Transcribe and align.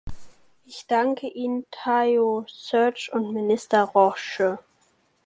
Ich 0.65 0.87
danke 0.87 1.27
Ihnen, 1.27 1.67
Taoiseach 1.69 3.13
und 3.13 3.33
Minister 3.33 3.83
Roche. 3.83 4.57